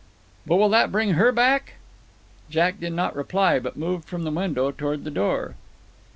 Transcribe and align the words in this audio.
"But 0.47 0.55
will 0.55 0.69
that 0.69 0.91
bring 0.91 1.11
HER 1.11 1.31
back?" 1.31 1.75
Jack 2.49 2.79
did 2.79 2.93
not 2.93 3.15
reply, 3.15 3.59
but 3.59 3.77
moved 3.77 4.05
from 4.05 4.23
the 4.23 4.31
window 4.31 4.71
toward 4.71 5.03
the 5.03 5.11
door. 5.11 5.53